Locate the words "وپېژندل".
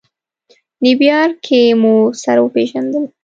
2.41-3.03